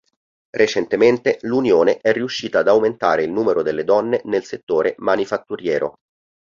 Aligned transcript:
Recentemente, 0.49 1.37
l'Unione 1.41 1.97
è 1.99 2.11
riuscita 2.11 2.57
ad 2.57 2.67
aumentare 2.67 3.21
il 3.21 3.29
numero 3.29 3.61
delle 3.61 3.83
donne 3.83 4.19
nel 4.23 4.43
settore 4.43 4.95
manifatturiero. 4.97 5.93